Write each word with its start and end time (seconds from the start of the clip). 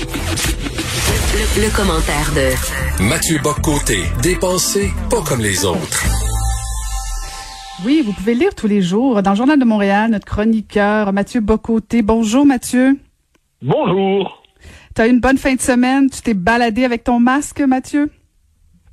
Le, 0.00 1.62
le 1.66 1.76
commentaire 1.76 2.30
de 2.34 3.04
Mathieu 3.06 3.38
Boccoté, 3.42 3.98
dépensé 4.22 4.88
pas 5.10 5.20
comme 5.28 5.40
les 5.42 5.66
autres. 5.66 6.04
Oui, 7.84 8.02
vous 8.04 8.14
pouvez 8.14 8.34
lire 8.34 8.54
tous 8.54 8.66
les 8.66 8.80
jours 8.80 9.22
dans 9.22 9.32
le 9.32 9.36
Journal 9.36 9.58
de 9.58 9.64
Montréal 9.66 10.10
notre 10.10 10.24
chroniqueur 10.24 11.12
Mathieu 11.12 11.42
Bocoté. 11.42 12.00
Bonjour 12.00 12.46
Mathieu. 12.46 12.96
Bonjour. 13.60 14.42
Tu 14.96 15.02
as 15.02 15.06
eu 15.06 15.10
une 15.10 15.20
bonne 15.20 15.36
fin 15.36 15.54
de 15.54 15.60
semaine? 15.60 16.08
Tu 16.08 16.22
t'es 16.22 16.32
baladé 16.34 16.84
avec 16.86 17.04
ton 17.04 17.20
masque, 17.20 17.60
Mathieu? 17.60 18.10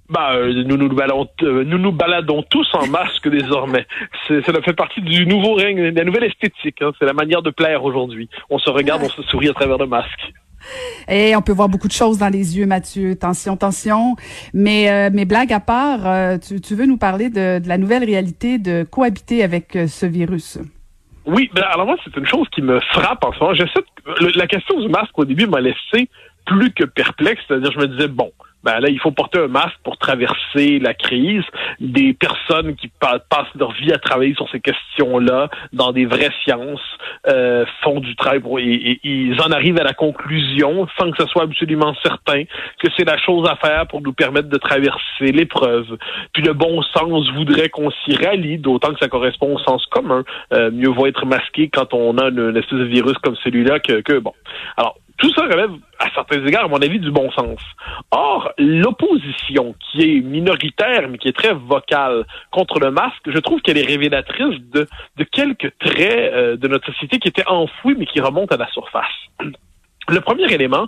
Bah, 0.09 0.33
euh, 0.33 0.63
nous, 0.65 0.75
nous, 0.75 0.89
baladons, 0.93 1.27
euh, 1.43 1.63
nous 1.63 1.77
nous 1.77 1.91
baladons 1.93 2.43
tous 2.49 2.67
en 2.73 2.85
masque 2.87 3.29
désormais. 3.29 3.85
C'est- 4.27 4.41
Ça 4.45 4.51
fait 4.61 4.73
partie 4.73 5.01
du 5.01 5.25
nouveau 5.25 5.53
règne, 5.53 5.91
de 5.91 5.97
la 5.97 6.03
nouvelle 6.03 6.25
esthétique. 6.25 6.81
hein. 6.81 6.91
C'est 6.99 7.05
la 7.05 7.13
manière 7.13 7.41
de 7.41 7.49
plaire 7.51 7.85
aujourd'hui. 7.85 8.29
On 8.49 8.59
se 8.59 8.69
regarde, 8.69 9.03
on 9.03 9.09
se 9.09 9.21
sourit 9.23 9.47
à 9.49 9.53
travers 9.53 9.77
le 9.77 9.87
masque. 9.87 10.33
Et 11.09 11.35
on 11.35 11.41
peut 11.41 11.51
voir 11.51 11.69
beaucoup 11.69 11.87
de 11.87 11.93
choses 11.93 12.17
dans 12.17 12.29
les 12.29 12.57
yeux, 12.57 12.65
Mathieu. 12.65 13.15
Tension, 13.15 13.57
tension. 13.57 14.15
Mais, 14.53 14.89
euh, 14.89 15.09
mais 15.11 15.25
blague 15.25 15.53
à 15.53 15.59
part, 15.59 16.05
euh, 16.05 16.37
tu, 16.37 16.75
veux 16.75 16.85
nous 16.85 16.97
parler 16.97 17.29
de, 17.29 17.61
la 17.65 17.77
nouvelle 17.77 18.03
réalité 18.03 18.57
de 18.57 18.83
cohabiter 18.83 19.43
avec 19.43 19.75
euh, 19.75 19.87
ce 19.87 20.05
virus? 20.05 20.57
Oui, 21.25 21.49
ben 21.53 21.63
alors 21.73 21.85
moi, 21.85 21.97
c'est 22.03 22.15
une 22.15 22.25
chose 22.25 22.47
qui 22.53 22.61
me 22.61 22.79
frappe 22.91 23.23
en 23.23 23.33
ce 23.33 23.39
moment. 23.39 23.53
J'essaie 23.53 23.81
de- 24.05 24.25
le- 24.25 24.31
la 24.35 24.47
question 24.47 24.79
du 24.79 24.87
masque, 24.87 25.17
au 25.17 25.25
début, 25.25 25.45
m'a 25.47 25.59
laissé 25.61 26.09
plus 26.45 26.71
que 26.71 26.85
perplexe. 26.85 27.41
C'est-à-dire, 27.47 27.71
je 27.71 27.79
me 27.79 27.87
disais, 27.87 28.07
bon, 28.07 28.31
ben 28.67 28.81
là, 28.81 28.89
il 28.89 28.99
faut 28.99 29.11
porter 29.11 29.39
un 29.39 29.47
masque 29.47 29.79
pour 29.85 29.95
traverser 29.97 30.79
la 30.79 30.93
crise. 30.93 31.45
Des 31.79 32.11
personnes 32.13 32.75
qui 32.75 32.89
pa- 32.89 33.19
passent 33.33 33.55
leur 33.55 33.71
vie 33.71 33.93
à 33.93 33.97
travailler 33.97 34.35
sur 34.35 34.47
ces 34.49 34.59
questions-là, 34.59 35.49
dans 35.71 35.91
des 35.93 36.05
vraies 36.05 36.35
sciences, 36.43 36.87
euh, 37.27 37.65
font 37.81 37.99
du 38.01 38.13
travail 38.17 38.41
pour, 38.41 38.59
et- 38.59 38.99
ils 39.03 39.39
en 39.39 39.51
arrivent 39.51 39.79
à 39.79 39.85
la 39.85 39.93
conclusion, 39.93 40.85
sans 40.97 41.11
que 41.11 41.23
ce 41.23 41.27
soit 41.31 41.43
absolument 41.43 41.93
certain, 42.03 42.43
que 42.81 42.89
c'est 42.97 43.07
la 43.13 43.17
chose 43.17 43.47
à 43.49 43.55
faire 43.55 43.87
pour 43.87 44.01
nous 44.01 44.11
permettre 44.11 44.49
de 44.49 44.57
traverser 44.57 45.31
l'épreuve. 45.39 45.87
Puis 46.33 46.43
le 46.43 46.53
bon 46.53 46.81
sens 46.81 47.29
voudrait 47.37 47.69
qu'on 47.69 47.89
s'y 47.91 48.15
rallie, 48.17 48.57
d'autant 48.57 48.91
que 48.93 48.99
ça 48.99 49.07
correspond 49.07 49.55
au 49.55 49.59
sens 49.59 49.85
commun. 49.85 50.25
Euh, 50.53 50.71
mieux 50.71 50.89
vaut 50.89 51.07
être 51.07 51.25
masqué 51.25 51.69
quand 51.69 51.93
on 51.93 52.17
a 52.17 52.25
une, 52.27 52.49
une 52.49 52.57
espèce 52.57 52.79
de 52.79 52.83
virus 52.97 53.17
comme 53.23 53.37
celui-là 53.45 53.79
que, 53.79 54.01
que 54.01 54.19
bon. 54.19 54.33
Alors, 54.75 54.95
tout 55.17 55.33
ça 55.33 55.43
relève, 55.43 55.71
à 55.99 56.09
certains 56.13 56.45
égards, 56.45 56.65
à 56.65 56.67
mon 56.67 56.81
avis, 56.81 56.99
du 56.99 57.11
bon 57.11 57.31
sens. 57.31 57.59
Or, 58.11 58.51
l'opposition, 58.57 59.75
qui 59.79 60.01
est 60.01 60.21
minoritaire, 60.21 61.09
mais 61.09 61.17
qui 61.17 61.27
est 61.27 61.37
très 61.37 61.53
vocale 61.53 62.25
contre 62.51 62.79
le 62.79 62.91
masque, 62.91 63.23
je 63.25 63.39
trouve 63.39 63.61
qu'elle 63.61 63.77
est 63.77 63.85
révélatrice 63.85 64.59
de, 64.71 64.87
de 65.17 65.23
quelques 65.23 65.77
traits 65.79 66.33
euh, 66.33 66.57
de 66.57 66.67
notre 66.67 66.91
société 66.93 67.19
qui 67.19 67.29
étaient 67.29 67.47
enfouis, 67.47 67.95
mais 67.97 68.05
qui 68.05 68.19
remontent 68.19 68.53
à 68.53 68.57
la 68.57 68.67
surface. 68.71 69.05
Le 70.09 70.21
premier 70.21 70.51
élément, 70.53 70.87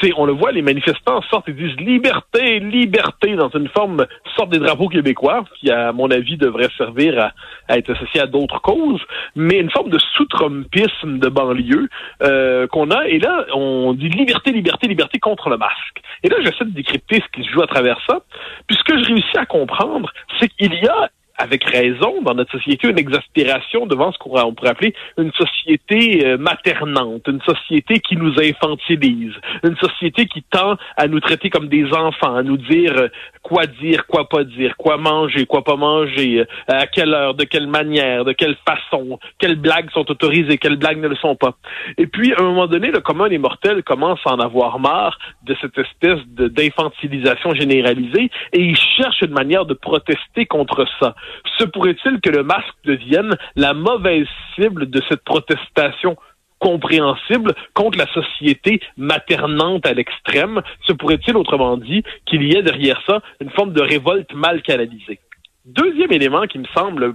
c'est, 0.00 0.12
on 0.16 0.24
le 0.24 0.32
voit, 0.32 0.52
les 0.52 0.62
manifestants 0.62 1.22
sortent 1.30 1.48
et 1.48 1.52
disent 1.52 1.76
liberté, 1.76 2.58
liberté 2.58 3.36
dans 3.36 3.50
une 3.50 3.68
forme, 3.68 4.06
sorte 4.36 4.50
des 4.50 4.58
drapeaux 4.58 4.88
québécois, 4.88 5.44
qui, 5.54 5.70
à 5.70 5.92
mon 5.92 6.10
avis, 6.10 6.36
devrait 6.36 6.68
servir 6.76 7.18
à, 7.20 7.32
à 7.68 7.78
être 7.78 7.90
associé 7.90 8.20
à 8.20 8.26
d'autres 8.26 8.60
causes, 8.60 9.00
mais 9.36 9.58
une 9.58 9.70
forme 9.70 9.90
de 9.90 9.98
sous-trumpisme 9.98 11.18
de 11.18 11.28
banlieue 11.28 11.88
euh, 12.22 12.66
qu'on 12.66 12.90
a. 12.90 13.06
Et 13.06 13.18
là, 13.18 13.46
on 13.54 13.94
dit 13.94 14.08
liberté, 14.08 14.50
liberté, 14.52 14.88
liberté 14.88 15.18
contre 15.18 15.50
le 15.50 15.56
masque. 15.56 16.02
Et 16.24 16.28
là, 16.28 16.36
j'essaie 16.40 16.64
de 16.64 16.74
décrypter 16.74 17.22
ce 17.24 17.40
qui 17.40 17.46
se 17.46 17.52
joue 17.52 17.62
à 17.62 17.66
travers 17.66 18.00
ça. 18.08 18.20
Puis 18.66 18.76
ce 18.76 18.84
que 18.84 19.00
je 19.00 19.06
réussis 19.06 19.38
à 19.38 19.46
comprendre, 19.46 20.12
c'est 20.40 20.48
qu'il 20.48 20.74
y 20.74 20.88
a 20.88 21.10
avec 21.38 21.64
raison, 21.64 22.20
dans 22.22 22.34
notre 22.34 22.50
société, 22.52 22.88
une 22.88 22.98
exaspération 22.98 23.86
devant 23.86 24.12
ce 24.12 24.18
qu'on 24.18 24.38
on 24.38 24.54
pourrait 24.54 24.70
appeler 24.70 24.94
une 25.16 25.32
société 25.32 26.26
euh, 26.26 26.36
maternante, 26.36 27.22
une 27.28 27.40
société 27.42 28.00
qui 28.00 28.16
nous 28.16 28.34
infantilise, 28.38 29.34
une 29.64 29.76
société 29.76 30.26
qui 30.26 30.42
tend 30.42 30.76
à 30.96 31.06
nous 31.06 31.20
traiter 31.20 31.48
comme 31.48 31.68
des 31.68 31.86
enfants, 31.92 32.34
à 32.34 32.42
nous 32.42 32.56
dire 32.56 32.92
euh, 32.96 33.08
quoi 33.42 33.66
dire, 33.66 34.06
quoi 34.06 34.28
pas 34.28 34.44
dire, 34.44 34.76
quoi 34.76 34.96
manger, 34.96 35.46
quoi 35.46 35.62
pas 35.62 35.76
manger, 35.76 36.40
euh, 36.40 36.44
à 36.66 36.86
quelle 36.86 37.14
heure, 37.14 37.34
de 37.34 37.44
quelle 37.44 37.68
manière, 37.68 38.24
de 38.24 38.32
quelle 38.32 38.56
façon, 38.66 39.18
quelles 39.38 39.56
blagues 39.56 39.90
sont 39.92 40.10
autorisées, 40.10 40.58
quelles 40.58 40.76
blagues 40.76 41.00
ne 41.00 41.08
le 41.08 41.16
sont 41.16 41.36
pas. 41.36 41.54
Et 41.96 42.06
puis, 42.06 42.32
à 42.34 42.40
un 42.40 42.44
moment 42.44 42.66
donné, 42.66 42.90
le 42.90 43.00
commun 43.00 43.28
des 43.28 43.38
mortels 43.38 43.82
commence 43.84 44.20
à 44.24 44.30
en 44.30 44.40
avoir 44.40 44.78
marre 44.80 45.18
de 45.44 45.56
cette 45.60 45.78
espèce 45.78 46.20
d'infantilisation 46.26 47.54
généralisée 47.54 48.30
et 48.52 48.60
il 48.60 48.76
cherche 48.76 49.22
une 49.22 49.32
manière 49.32 49.66
de 49.66 49.74
protester 49.74 50.46
contre 50.46 50.84
ça. 51.00 51.14
Se 51.58 51.64
pourrait-il 51.64 52.20
que 52.20 52.30
le 52.30 52.42
masque 52.42 52.74
devienne 52.84 53.36
la 53.56 53.74
mauvaise 53.74 54.28
cible 54.54 54.90
de 54.90 55.02
cette 55.08 55.24
protestation 55.24 56.16
compréhensible 56.58 57.54
contre 57.74 57.98
la 57.98 58.06
société 58.12 58.80
maternante 58.96 59.86
à 59.86 59.94
l'extrême? 59.94 60.62
Se 60.86 60.92
pourrait-il, 60.92 61.36
autrement 61.36 61.76
dit, 61.76 62.02
qu'il 62.26 62.42
y 62.42 62.56
ait 62.56 62.62
derrière 62.62 63.00
ça 63.06 63.20
une 63.40 63.50
forme 63.50 63.72
de 63.72 63.82
révolte 63.82 64.32
mal 64.34 64.62
canalisée? 64.62 65.20
Deuxième 65.64 66.12
élément 66.12 66.46
qui 66.46 66.58
me 66.58 66.66
semble 66.74 67.14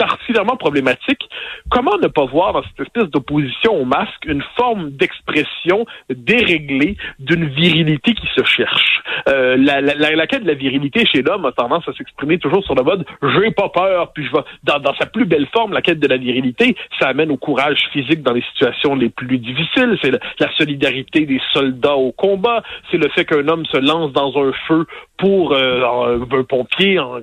particulièrement 0.00 0.56
problématique. 0.56 1.28
Comment 1.70 1.98
ne 1.98 2.08
pas 2.08 2.24
voir 2.24 2.54
dans 2.54 2.62
cette 2.62 2.80
espèce 2.80 3.10
d'opposition 3.10 3.74
au 3.74 3.84
masque 3.84 4.24
une 4.24 4.42
forme 4.56 4.90
d'expression 4.90 5.84
déréglée 6.08 6.96
d'une 7.18 7.44
virilité 7.44 8.14
qui 8.14 8.26
se 8.34 8.42
cherche? 8.44 9.02
Euh, 9.28 9.56
la, 9.58 9.82
la, 9.82 9.94
la, 9.94 10.26
quête 10.26 10.42
de 10.42 10.48
la 10.48 10.54
virilité 10.54 11.04
chez 11.04 11.20
l'homme 11.20 11.44
a 11.44 11.52
tendance 11.52 11.86
à 11.86 11.92
s'exprimer 11.92 12.38
toujours 12.38 12.64
sur 12.64 12.74
le 12.74 12.82
mode 12.82 13.04
j'ai 13.22 13.50
pas 13.50 13.68
peur, 13.68 14.12
puis 14.12 14.24
je 14.24 14.32
vais 14.32 14.42
dans, 14.64 14.94
sa 14.94 15.06
plus 15.06 15.26
belle 15.26 15.46
forme, 15.52 15.72
la 15.72 15.82
quête 15.82 16.00
de 16.00 16.08
la 16.08 16.16
virilité, 16.16 16.76
ça 16.98 17.08
amène 17.08 17.30
au 17.30 17.36
courage 17.36 17.78
physique 17.92 18.22
dans 18.22 18.32
les 18.32 18.42
situations 18.52 18.94
les 18.94 19.10
plus 19.10 19.38
difficiles. 19.38 19.98
C'est 20.02 20.10
la, 20.10 20.50
solidarité 20.56 21.26
des 21.26 21.40
soldats 21.52 21.96
au 21.96 22.12
combat, 22.12 22.62
c'est 22.90 22.96
le 22.96 23.08
fait 23.10 23.24
qu'un 23.24 23.46
homme 23.48 23.64
se 23.66 23.78
lance 23.78 24.12
dans 24.12 24.36
un 24.38 24.52
feu 24.66 24.86
pour 25.16 25.52
euh, 25.52 25.82
un, 25.82 26.22
un 26.22 26.44
pompier, 26.44 26.98
en, 26.98 27.20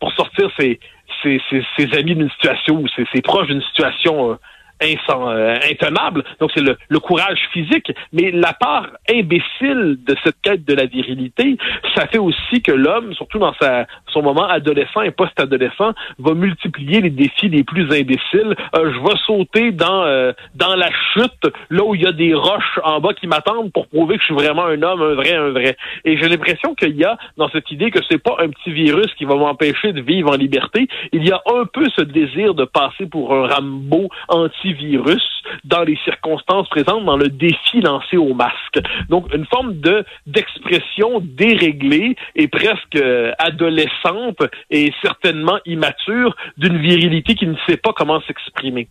pour 0.00 0.12
sortir 0.12 0.50
ses 0.58 0.78
ses, 1.22 1.40
ses, 1.50 1.98
amis 1.98 2.14
d'une 2.14 2.30
situation 2.30 2.76
ou 2.76 2.86
ses, 2.88 3.22
proches 3.22 3.48
d'une 3.48 3.62
situation 3.62 4.32
euh, 4.32 4.36
intenable. 4.80 6.24
Donc 6.40 6.50
c'est 6.54 6.62
le, 6.62 6.76
le 6.88 7.00
courage 7.00 7.38
physique, 7.52 7.92
mais 8.12 8.30
la 8.30 8.52
part 8.52 8.88
imbécile 9.10 9.98
de 10.06 10.16
cette 10.24 10.40
quête 10.42 10.64
de 10.64 10.74
la 10.74 10.86
virilité, 10.86 11.56
ça 11.94 12.06
fait 12.06 12.18
aussi 12.18 12.62
que 12.62 12.72
l'homme, 12.72 13.12
surtout 13.14 13.38
dans 13.38 13.54
sa, 13.60 13.86
son 14.08 14.22
moment 14.22 14.46
adolescent 14.46 15.02
et 15.02 15.10
post-adolescent, 15.10 15.92
va 16.18 16.34
multiplier 16.34 17.00
les 17.00 17.10
défis 17.10 17.48
les 17.48 17.64
plus 17.64 17.84
imbéciles. 17.92 18.54
Euh, 18.76 18.92
je 18.92 18.98
vais 19.00 19.18
sauter 19.26 19.72
dans 19.72 20.04
euh, 20.04 20.32
dans 20.54 20.74
la 20.74 20.90
chute, 21.12 21.52
là 21.70 21.82
où 21.84 21.94
il 21.94 22.02
y 22.02 22.06
a 22.06 22.12
des 22.12 22.34
roches 22.34 22.78
en 22.84 23.00
bas 23.00 23.14
qui 23.14 23.26
m'attendent 23.26 23.72
pour 23.72 23.88
prouver 23.88 24.16
que 24.16 24.20
je 24.20 24.26
suis 24.26 24.34
vraiment 24.34 24.64
un 24.64 24.82
homme, 24.82 25.02
un 25.02 25.14
vrai, 25.14 25.34
un 25.34 25.50
vrai. 25.50 25.76
Et 26.04 26.16
j'ai 26.16 26.28
l'impression 26.28 26.74
qu'il 26.74 26.96
y 26.96 27.04
a 27.04 27.16
dans 27.36 27.48
cette 27.50 27.70
idée 27.70 27.90
que 27.90 28.00
c'est 28.08 28.22
pas 28.22 28.36
un 28.38 28.48
petit 28.48 28.72
virus 28.72 29.12
qui 29.14 29.24
va 29.24 29.34
m'empêcher 29.36 29.92
de 29.92 30.00
vivre 30.00 30.30
en 30.30 30.36
liberté. 30.36 30.88
Il 31.12 31.26
y 31.26 31.32
a 31.32 31.40
un 31.46 31.64
peu 31.64 31.86
ce 31.96 32.02
désir 32.02 32.54
de 32.54 32.64
passer 32.64 33.06
pour 33.06 33.34
un 33.34 33.46
Rambo 33.46 34.08
antivirus 34.68 35.22
dans 35.64 35.82
les 35.82 35.96
circonstances 36.04 36.68
présentes, 36.68 37.04
dans 37.04 37.16
le 37.16 37.28
défi 37.28 37.80
lancé 37.80 38.16
au 38.16 38.34
masque. 38.34 38.78
Donc 39.08 39.32
une 39.34 39.46
forme 39.46 39.80
de 39.80 40.04
d'expression 40.26 41.20
déréglée 41.22 42.16
et 42.36 42.48
presque 42.48 42.96
euh, 42.96 43.32
adolescente 43.38 44.38
et 44.70 44.92
certainement 45.02 45.58
immature 45.66 46.36
d'une 46.58 46.78
virilité 46.78 47.34
qui 47.34 47.46
ne 47.46 47.54
sait 47.66 47.76
pas 47.76 47.92
comment 47.92 48.20
s'exprimer. 48.22 48.88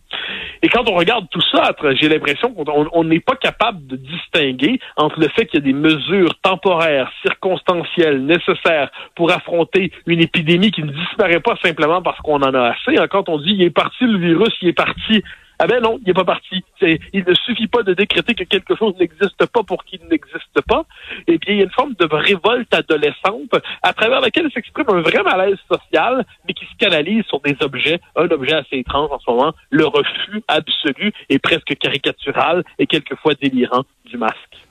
Et 0.62 0.68
quand 0.68 0.88
on 0.88 0.94
regarde 0.94 1.26
tout 1.30 1.40
ça, 1.52 1.70
j'ai 2.00 2.08
l'impression 2.08 2.52
qu'on 2.52 2.64
on- 2.68 2.88
on 2.92 3.04
n'est 3.04 3.20
pas 3.20 3.36
capable 3.36 3.86
de 3.86 3.96
distinguer 3.96 4.80
entre 4.96 5.20
le 5.20 5.28
fait 5.28 5.46
qu'il 5.46 5.60
y 5.60 5.62
a 5.62 5.66
des 5.66 5.72
mesures 5.72 6.34
temporaires, 6.42 7.10
circonstancielles, 7.22 8.24
nécessaires 8.24 8.90
pour 9.14 9.30
affronter 9.30 9.92
une 10.06 10.20
épidémie 10.20 10.70
qui 10.70 10.82
ne 10.82 10.90
disparaît 10.92 11.40
pas 11.40 11.56
simplement 11.62 12.02
parce 12.02 12.18
qu'on 12.20 12.42
en 12.42 12.54
a 12.54 12.70
assez. 12.74 12.98
Hein, 12.98 13.06
Quand 13.08 13.28
on 13.28 13.38
dit 13.38 13.52
il 13.52 13.62
est 13.62 13.70
parti 13.70 14.04
le 14.04 14.18
virus, 14.18 14.52
il 14.62 14.68
est 14.68 14.72
parti 14.72 15.22
Ah 15.58 15.66
ben 15.66 15.82
non, 15.82 15.98
il 16.00 16.06
n'est 16.06 16.14
pas 16.14 16.24
parti. 16.24 16.62
Il 16.80 17.24
ne 17.26 17.34
suffit 17.34 17.66
pas 17.66 17.82
de 17.82 17.92
décréter 17.92 18.34
que 18.34 18.44
quelque 18.44 18.76
chose 18.76 18.94
n'existe 18.98 19.44
pas 19.46 19.62
pour 19.64 19.84
qu'il 19.84 20.00
n'existe 20.08 20.60
pas. 20.66 20.84
Eh 21.26 21.38
bien, 21.38 21.54
il 21.54 21.58
y 21.58 21.60
a 21.60 21.64
une 21.64 21.70
forme 21.70 21.94
de 21.94 22.06
révolte 22.10 22.72
adolescente 22.72 23.54
à 23.82 23.92
travers 23.92 24.20
laquelle 24.20 24.50
s'exprime 24.52 24.86
un 24.88 25.00
vrai 25.00 25.22
malaise 25.22 25.58
social, 25.70 26.24
mais 26.46 26.54
qui 26.54 26.64
se 26.64 26.76
canalise 26.78 27.24
sur 27.24 27.40
des 27.40 27.56
objets. 27.60 28.00
Un 28.14 28.28
objet 28.28 28.54
assez 28.54 28.76
étrange 28.76 29.10
en 29.10 29.18
ce 29.18 29.30
moment, 29.30 29.52
le 29.70 29.86
refus 29.86 30.42
absolu 30.46 31.12
et 31.28 31.38
presque 31.38 31.76
caricatural 31.76 32.62
et 32.78 32.86
quelquefois 32.86 33.34
délirant 33.34 33.84
du 34.04 34.16
masque. 34.16 34.67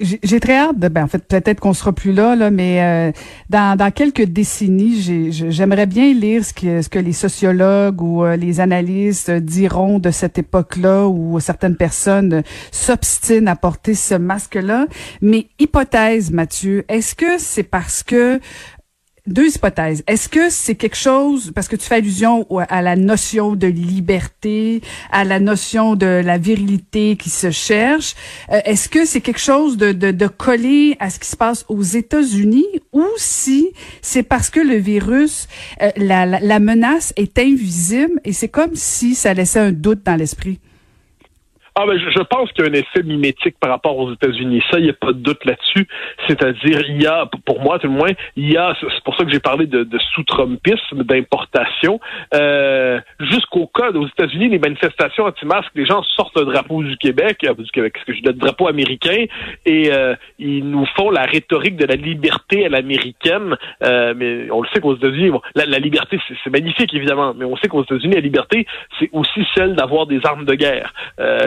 J'ai 0.00 0.40
très 0.40 0.56
hâte 0.56 0.78
de, 0.78 0.88
ben 0.88 1.04
en 1.04 1.08
fait 1.08 1.26
peut-être 1.26 1.60
qu'on 1.60 1.72
sera 1.72 1.92
plus 1.92 2.12
là, 2.12 2.36
là 2.36 2.50
mais 2.50 2.82
euh, 2.82 3.12
dans, 3.48 3.76
dans 3.76 3.90
quelques 3.90 4.22
décennies, 4.22 5.32
j'aimerais 5.50 5.86
bien 5.86 6.12
lire 6.12 6.44
ce 6.44 6.52
que, 6.52 6.82
ce 6.82 6.88
que 6.88 6.98
les 6.98 7.12
sociologues 7.12 8.00
ou 8.00 8.24
euh, 8.24 8.36
les 8.36 8.60
analystes 8.60 9.30
diront 9.30 9.98
de 9.98 10.10
cette 10.10 10.38
époque-là 10.38 11.08
où 11.08 11.40
certaines 11.40 11.76
personnes 11.76 12.42
s'obstinent 12.70 13.48
à 13.48 13.56
porter 13.56 13.94
ce 13.94 14.14
masque-là. 14.14 14.86
Mais 15.22 15.46
hypothèse, 15.58 16.30
Mathieu, 16.30 16.84
est-ce 16.88 17.14
que 17.14 17.38
c'est 17.38 17.62
parce 17.62 18.02
que 18.02 18.40
deux 19.28 19.54
hypothèses. 19.54 20.02
Est-ce 20.06 20.28
que 20.28 20.50
c'est 20.50 20.74
quelque 20.74 20.96
chose, 20.96 21.52
parce 21.54 21.68
que 21.68 21.76
tu 21.76 21.86
fais 21.86 21.96
allusion 21.96 22.46
à 22.68 22.82
la 22.82 22.96
notion 22.96 23.54
de 23.54 23.66
liberté, 23.66 24.80
à 25.10 25.24
la 25.24 25.38
notion 25.38 25.94
de 25.94 26.22
la 26.24 26.38
virilité 26.38 27.16
qui 27.16 27.30
se 27.30 27.50
cherche, 27.50 28.14
euh, 28.50 28.60
est-ce 28.64 28.88
que 28.88 29.04
c'est 29.04 29.20
quelque 29.20 29.40
chose 29.40 29.76
de, 29.76 29.92
de, 29.92 30.10
de 30.10 30.26
collé 30.26 30.96
à 31.00 31.10
ce 31.10 31.18
qui 31.18 31.28
se 31.28 31.36
passe 31.36 31.64
aux 31.68 31.82
États-Unis 31.82 32.66
ou 32.92 33.04
si 33.16 33.68
c'est 34.02 34.22
parce 34.22 34.50
que 34.50 34.60
le 34.60 34.76
virus, 34.76 35.48
euh, 35.82 35.90
la, 35.96 36.26
la 36.26 36.58
menace 36.58 37.12
est 37.16 37.38
invisible 37.38 38.20
et 38.24 38.32
c'est 38.32 38.48
comme 38.48 38.74
si 38.74 39.14
ça 39.14 39.34
laissait 39.34 39.60
un 39.60 39.72
doute 39.72 40.02
dans 40.04 40.16
l'esprit? 40.16 40.58
Ah 41.80 41.84
ben, 41.86 41.96
je, 41.96 42.22
pense 42.22 42.50
qu'il 42.50 42.64
y 42.64 42.66
a 42.66 42.70
un 42.72 42.74
effet 42.74 43.04
mimétique 43.04 43.54
par 43.60 43.70
rapport 43.70 43.96
aux 43.96 44.12
États-Unis. 44.12 44.60
Ça, 44.68 44.80
il 44.80 44.86
n'y 44.86 44.90
a 44.90 44.94
pas 44.94 45.12
de 45.12 45.20
doute 45.20 45.44
là-dessus. 45.44 45.86
C'est-à-dire, 46.26 46.82
il 46.88 47.00
y 47.00 47.06
a, 47.06 47.30
pour 47.46 47.60
moi, 47.60 47.78
tout 47.78 47.86
le 47.86 47.92
moins, 47.92 48.10
il 48.34 48.52
y 48.52 48.56
a, 48.56 48.74
c'est 48.80 49.04
pour 49.04 49.16
ça 49.16 49.24
que 49.24 49.30
j'ai 49.30 49.38
parlé 49.38 49.66
de, 49.66 49.86
sous-trumpisme, 50.12 51.04
d'importation. 51.04 52.00
Euh, 52.34 52.98
jusqu'au 53.20 53.68
cas 53.68 53.92
aux 53.92 54.08
États-Unis, 54.08 54.48
les 54.48 54.58
manifestations 54.58 55.26
anti-masques, 55.26 55.70
les 55.76 55.86
gens 55.86 56.02
sortent 56.16 56.36
le 56.36 56.46
drapeau 56.46 56.82
du 56.82 56.96
Québec, 56.96 57.44
euh, 57.44 57.54
du 57.54 57.70
Québec, 57.70 57.96
que 58.04 58.12
je 58.12 58.22
le 58.24 58.32
drapeau 58.32 58.66
américain, 58.66 59.26
et 59.64 59.92
euh, 59.92 60.16
ils 60.40 60.68
nous 60.68 60.86
font 60.96 61.10
la 61.10 61.26
rhétorique 61.26 61.76
de 61.76 61.86
la 61.86 61.94
liberté 61.94 62.66
à 62.66 62.70
l'américaine. 62.70 63.54
Euh, 63.84 64.14
mais 64.16 64.50
on 64.50 64.62
le 64.62 64.68
sait 64.74 64.80
qu'aux 64.80 64.96
États-Unis, 64.96 65.30
la, 65.54 65.78
liberté, 65.78 66.18
c'est 66.42 66.50
magnifique 66.50 66.92
évidemment, 66.92 67.34
mais 67.34 67.44
on 67.44 67.56
sait 67.58 67.68
qu'aux 67.68 67.84
États-Unis, 67.84 68.14
la 68.14 68.20
liberté, 68.20 68.66
c'est 68.98 69.10
aussi 69.12 69.46
celle 69.54 69.76
d'avoir 69.76 70.06
des 70.06 70.18
armes 70.24 70.44
de 70.44 70.54
guerre, 70.54 70.92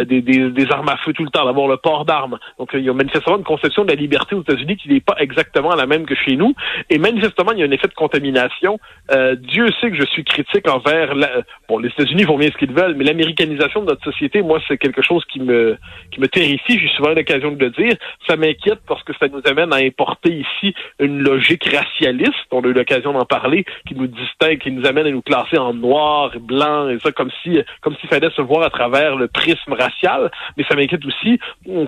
des 0.06 0.21
des, 0.22 0.72
armes 0.72 0.90
à 0.90 0.98
feu 0.98 1.14
tout 1.14 1.24
le 1.24 1.30
temps, 1.30 1.46
d'avoir 1.46 1.68
le 1.68 1.78
port 1.78 2.06
d'armes. 2.06 2.38
Donc, 2.60 2.70
il 2.74 2.82
y 2.82 2.90
a 2.90 2.94
manifestement 2.94 3.38
une 3.38 3.44
conception 3.44 3.84
de 3.84 3.90
la 3.90 3.96
liberté 3.96 4.36
aux 4.36 4.42
États-Unis 4.42 4.78
qui 4.78 4.90
n'est 4.90 5.00
pas 5.00 5.16
exactement 5.20 5.76
la 5.76 5.86
même 5.86 6.06
que 6.06 6.16
chez 6.16 6.36
nous. 6.36 6.54
Et 6.90 6.98
manifestement, 6.98 7.52
il 7.52 7.60
y 7.60 7.64
a 7.64 7.66
un 7.66 7.72
effet 7.72 7.88
de 7.88 7.94
contamination. 7.94 8.80
Euh, 9.12 9.36
Dieu 9.36 9.68
sait 9.80 9.92
que 9.92 9.98
je 9.98 10.06
suis 10.06 10.24
critique 10.24 10.68
envers... 10.70 11.16
La... 11.16 11.30
Bon, 11.68 11.78
les 11.78 11.90
États-Unis 11.90 12.24
font 12.24 12.38
bien 12.38 12.50
ce 12.52 12.58
qu'ils 12.58 12.74
veulent, 12.74 12.96
mais 12.96 13.04
l'américanisation 13.04 13.82
de 13.82 13.88
notre 13.88 14.04
société, 14.04 14.42
moi, 14.42 14.60
c'est 14.68 14.78
quelque 14.78 15.02
chose 15.02 15.24
qui 15.26 15.40
me 15.40 15.78
qui 16.12 16.20
me 16.20 16.28
terrifie. 16.28 16.80
J'ai 16.80 16.90
souvent 16.96 17.10
l'occasion 17.10 17.52
de 17.52 17.60
le 17.64 17.70
dire. 17.72 17.96
Ça 18.28 18.36
m'inquiète 18.36 18.80
parce 18.88 19.04
que 19.04 19.14
ça 19.20 19.28
nous 19.28 19.42
amène 19.46 19.74
à 19.74 19.78
importer 19.78 20.30
ici 20.30 20.74
une 21.00 21.22
logique 21.22 21.66
racialiste. 21.66 22.34
On 22.52 22.62
a 22.62 22.68
eu 22.68 22.74
l'occasion 22.74 23.14
d'en 23.14 23.26
parler, 23.26 23.66
qui 23.88 23.96
nous 23.96 24.08
distingue, 24.08 24.60
qui 24.60 24.72
nous 24.72 24.86
amène 24.86 25.08
à 25.08 25.12
nous 25.12 25.22
classer 25.22 25.58
en 25.58 25.74
noir, 25.74 26.32
blanc, 26.40 26.90
et 26.90 27.00
ça, 27.00 27.12
comme 27.12 27.32
si 27.44 27.60
comme 27.82 27.96
s'il 27.98 28.10
fallait 28.10 28.30
se 28.32 28.42
voir 28.42 28.64
à 28.64 28.70
travers 28.70 29.16
le 29.16 29.28
prisme 29.28 29.74
racial 29.74 30.11
mais 30.58 30.64
ça 30.70 30.76
m'inquiète 30.76 31.06
aussi 31.06 31.40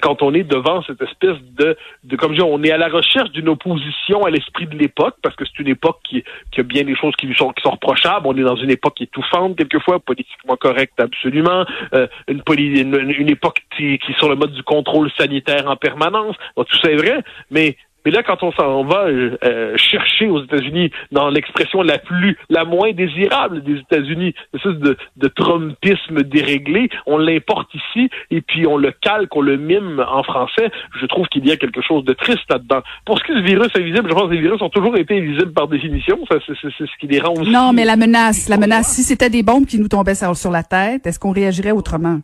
quand 0.02 0.22
on 0.22 0.34
est 0.34 0.44
devant 0.44 0.82
cette 0.84 1.02
espèce 1.02 1.38
de, 1.58 1.76
comme 2.18 2.34
je 2.34 2.38
dis, 2.38 2.44
on 2.44 2.64
est 2.64 2.72
à 2.72 2.78
la 2.78 2.88
recherche 2.88 3.32
d'une 3.32 3.50
opposition 3.50 4.24
à 4.24 4.30
l'esprit 4.30 4.68
de 4.68 4.78
l'époque, 4.78 5.16
parce 5.22 5.36
que 5.36 5.46
c'est 5.46 5.60
une 5.62 5.70
époque 5.70 6.00
qui, 6.04 6.24
qui, 6.52 6.60
a 6.60 6.64
bien 6.64 6.84
des 6.84 6.96
choses 6.96 7.16
qui 7.16 7.32
sont, 7.34 7.50
qui 7.50 7.62
sont 7.62 7.72
reprochables. 7.72 8.28
On 8.28 8.38
est 8.38 8.44
dans 8.44 8.56
une 8.56 8.72
époque 8.72 9.02
étouffante 9.02 9.58
quelquefois, 9.58 10.00
politiquement 10.00 10.56
correcte 10.56 11.00
absolument, 11.00 11.66
euh, 11.94 12.08
une, 12.28 12.42
une, 12.58 13.12
une, 13.18 13.30
époque 13.30 13.64
qui, 13.76 13.98
qui 14.00 14.12
est 14.12 14.18
sur 14.18 14.30
le 14.30 14.36
mode 14.36 14.54
du 14.54 14.64
contrôle 14.64 15.12
sanitaire 15.18 15.70
en 15.70 15.76
permanence. 15.76 16.36
tout 16.56 16.78
ça 16.82 16.92
est 16.92 16.96
vrai, 16.96 17.24
mais 17.52 17.78
mais 18.06 18.12
là, 18.12 18.24
quand 18.24 18.44
on 18.44 18.52
s'en 18.52 18.84
va 18.84 19.06
euh, 19.06 19.38
euh, 19.44 19.78
chercher 19.78 20.28
aux 20.28 20.44
États-Unis, 20.44 20.92
dans 21.12 21.30
l'expression 21.30 21.82
la 21.82 21.98
plus, 21.98 22.38
la 22.50 22.66
moins 22.66 22.92
désirable 22.92 23.64
des 23.64 23.80
États-Unis, 23.80 24.34
une 24.66 24.80
de, 24.80 24.98
de 25.18 25.28
trumpisme 25.28 26.24
déréglé, 26.24 26.90
on 27.06 27.18
l'importe 27.18 27.70
ici 27.74 28.10
et 28.32 28.42
puis 28.42 28.68
on 28.68 28.78
le 28.78 28.92
calque, 28.92 29.36
on 29.36 29.42
le 29.42 29.58
mime 29.58 30.04
en 30.08 30.24
français. 30.24 30.70
Je 31.00 31.06
trouve 31.06 31.28
qu'il 31.28 31.46
y 31.48 31.52
a 31.52 31.58
quelque 31.58 31.82
chose 31.82 32.04
de 32.06 32.14
triste 32.14 32.44
là-dedans. 32.50 32.82
Pour 33.06 33.20
ce 33.20 33.24
qui 33.24 33.32
est 33.32 33.36
du 33.36 33.44
virus 33.44 33.70
invisible, 33.76 34.10
je 34.10 34.14
pense 34.14 34.30
que 34.30 34.34
les 34.36 34.42
virus 34.42 34.62
ont 34.62 34.70
toujours 34.70 34.98
été 34.98 35.18
invisibles 35.18 35.54
par 35.54 35.68
définition. 35.68 36.20
Ça, 36.30 36.38
c'est, 36.46 36.56
ce 36.70 36.98
qui 37.00 37.08
les 37.08 37.20
rend 37.20 37.34
aussi. 37.34 37.52
Non, 37.52 37.74
mais 37.74 37.86
la 37.86 37.96
menace, 37.96 38.50
la 38.50 38.58
menace, 38.58 38.88
si 38.88 39.04
c'était 39.04 39.30
des 39.30 39.44
bombes 39.44 39.66
qui 39.66 39.80
nous 39.80 39.88
tombaient 39.88 40.14
sur 40.16 40.52
la 40.52 40.64
tête, 40.64 41.06
est-ce 41.08 41.20
qu'on 41.20 41.32
réagirait 41.32 41.72
autrement? 41.72 42.20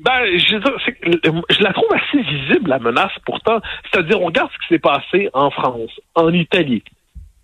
Ben, 0.00 0.38
je, 0.38 0.56
je 1.50 1.62
la 1.62 1.72
trouve 1.72 1.88
assez 1.92 2.22
visible, 2.22 2.70
la 2.70 2.78
menace, 2.78 3.12
pourtant. 3.26 3.60
C'est-à-dire, 3.84 4.20
on 4.20 4.26
regarde 4.26 4.50
ce 4.52 4.58
qui 4.66 4.74
s'est 4.74 4.78
passé 4.78 5.28
en 5.32 5.50
France, 5.50 5.90
en 6.14 6.32
Italie, 6.32 6.82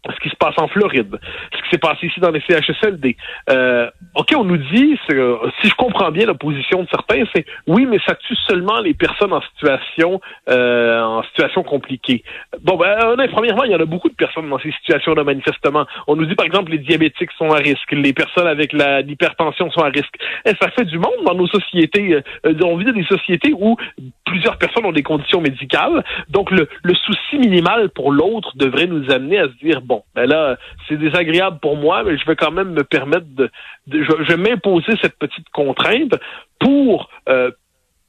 ce 0.09 0.21
qui 0.21 0.31
se 0.31 0.37
passe 0.37 0.55
en 0.59 0.69
Floride, 0.69 1.19
ce 1.53 1.63
qui 1.63 1.71
s'est 1.71 1.79
passé 1.79 2.07
ici 2.07 2.21
dans 2.21 2.31
les 2.31 2.41
CHSLD. 2.41 3.17
Euh, 3.51 3.91
OK, 4.15 4.33
on 4.37 4.45
nous 4.45 4.57
dit, 4.57 4.99
si 5.09 5.69
je 5.69 5.75
comprends 5.75 6.11
bien 6.11 6.27
la 6.27 6.35
position 6.35 6.83
de 6.83 6.89
certains, 6.89 7.25
c'est 7.35 7.45
oui, 7.67 7.87
mais 7.87 7.99
ça 8.07 8.15
tue 8.15 8.37
seulement 8.49 8.81
les 8.81 8.95
personnes 8.95 9.33
en 9.33 9.43
situation 9.43 10.21
euh, 10.49 11.03
en 11.03 11.23
situation 11.25 11.63
compliquée. 11.63 12.23
Bon, 12.63 12.77
ben, 12.77 13.17
premièrement, 13.31 13.65
il 13.65 13.73
y 13.73 13.75
en 13.75 13.81
a 13.81 13.85
beaucoup 13.85 14.09
de 14.09 14.15
personnes 14.15 14.49
dans 14.49 14.59
ces 14.59 14.73
situations-là, 14.73 15.25
manifestement. 15.25 15.87
On 16.07 16.17
nous 16.17 16.27
dit, 16.27 16.35
par 16.35 16.47
exemple, 16.47 16.73
les 16.73 16.79
diabétiques 16.79 17.31
sont 17.37 17.51
à 17.51 17.59
risque, 17.59 17.93
les 17.93 18.13
personnes 18.13 18.47
avec 18.47 18.73
l'hypertension 18.73 19.71
sont 19.71 19.83
à 19.83 19.89
risque. 19.89 20.15
Et 20.47 20.53
ça 20.61 20.71
fait 20.71 20.85
du 20.85 20.99
monde 20.99 21.25
dans 21.27 21.35
nos 21.35 21.47
sociétés. 21.47 22.15
Euh, 22.47 22.55
on 22.65 22.77
vit 22.77 22.87
dans 22.87 22.93
des 22.93 23.05
sociétés 23.05 23.53
où 23.59 23.77
plusieurs 24.25 24.57
personnes 24.57 24.87
ont 24.87 24.93
des 24.93 25.03
conditions 25.03 25.41
médicales. 25.41 26.05
Donc, 26.29 26.51
le 26.51 26.95
souci 26.95 27.39
minimal 27.39 27.91
pour 27.91 28.13
l'autre 28.13 28.53
devrait 28.57 28.87
nous 28.87 29.11
amener 29.11 29.39
à 29.39 29.45
se 29.45 29.65
dire, 29.65 29.83
bon, 29.91 30.05
ben 30.15 30.27
là, 30.27 30.57
c'est 30.87 30.97
désagréable 30.97 31.59
pour 31.61 31.77
moi, 31.77 32.05
mais 32.05 32.17
je 32.17 32.25
vais 32.25 32.37
quand 32.37 32.53
même 32.53 32.71
me 32.71 32.85
permettre 32.85 33.27
de, 33.27 33.51
je, 33.89 34.23
vais 34.23 34.37
m'imposer 34.37 34.93
cette 35.03 35.19
petite 35.19 35.49
contrainte 35.51 36.15
pour 36.61 37.11
euh, 37.29 37.51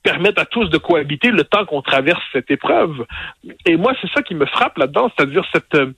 permettre 0.04 0.40
à 0.40 0.46
tous 0.46 0.70
de 0.70 0.78
cohabiter 0.78 1.32
le 1.32 1.44
temps 1.44 1.66
qu'on 1.66 1.82
traverse 1.82 2.22
cette 2.34 2.52
épreuve. 2.52 3.04
Et 3.66 3.78
moi, 3.78 3.94
c'est 4.00 4.12
ça 4.12 4.22
qui 4.22 4.36
me 4.36 4.46
frappe 4.46 4.78
là-dedans, 4.78 5.10
c'est-à-dire 5.10 5.44
cette 5.52 5.74
euh, 5.74 5.92